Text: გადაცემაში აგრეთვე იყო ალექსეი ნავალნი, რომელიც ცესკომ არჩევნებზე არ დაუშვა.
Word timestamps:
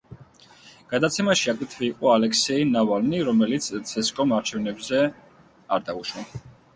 გადაცემაში 0.93 1.49
აგრეთვე 1.51 1.83
იყო 1.87 2.09
ალექსეი 2.13 2.63
ნავალნი, 2.69 3.19
რომელიც 3.27 3.67
ცესკომ 3.91 4.33
არჩევნებზე 4.39 5.03
არ 5.77 5.85
დაუშვა. 5.91 6.25